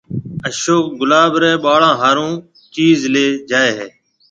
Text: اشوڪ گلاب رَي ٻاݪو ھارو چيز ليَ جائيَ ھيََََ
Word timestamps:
اشوڪ 0.47 0.85
گلاب 0.99 1.31
رَي 1.41 1.53
ٻاݪو 1.63 1.91
ھارو 2.01 2.29
چيز 2.73 2.99
ليَ 3.13 3.25
جائيَ 3.49 3.71
ھيََََ 3.77 3.87